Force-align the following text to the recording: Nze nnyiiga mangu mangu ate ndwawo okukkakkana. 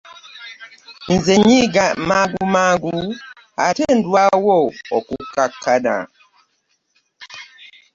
Nze 1.13 1.33
nnyiiga 1.39 1.85
mangu 2.07 2.41
mangu 2.53 2.97
ate 3.65 3.85
ndwawo 3.97 4.59
okukkakkana. 4.97 5.95